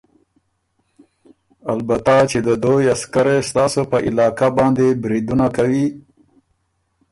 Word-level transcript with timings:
البته 1.73 2.15
چې 2.29 2.37
د 2.47 2.49
دویٛ 2.63 2.85
عسکرې 2.95 3.37
ستاسو 3.49 3.81
په 3.91 3.97
علاقه 4.09 4.47
باندې 4.57 4.87
بریدونه 5.01 5.47
کوی 5.57 5.85